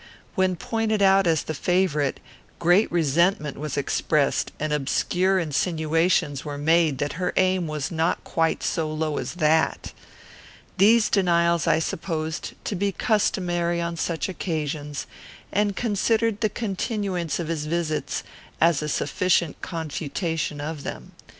When 0.33 0.55
pointed 0.55 1.03
out 1.03 1.27
as 1.27 1.43
the 1.43 1.53
favourite, 1.53 2.19
great 2.57 2.91
resentment 2.91 3.55
was 3.55 3.77
expressed, 3.77 4.51
and 4.59 4.73
obscure 4.73 5.37
insinuations 5.37 6.43
were 6.43 6.57
made 6.57 6.97
that 6.97 7.13
her 7.21 7.33
aim 7.37 7.67
was 7.67 7.91
not 7.91 8.23
quite 8.23 8.63
so 8.63 8.91
low 8.91 9.19
as 9.19 9.35
that. 9.35 9.93
These 10.79 11.07
denials 11.07 11.67
I 11.67 11.77
supposed 11.77 12.53
to 12.65 12.75
be 12.75 12.91
customary 12.91 13.79
on 13.79 13.95
such 13.95 14.27
occasions, 14.27 15.05
and 15.51 15.75
considered 15.75 16.41
the 16.41 16.49
continuance 16.49 17.37
of 17.37 17.47
his 17.47 17.67
visits 17.67 18.23
as 18.59 18.81
a 18.81 18.89
sufficient 18.89 19.61
confutation 19.61 20.59
of 20.59 20.81
them. 20.81 21.11